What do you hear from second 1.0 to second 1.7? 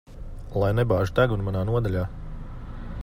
degunu manā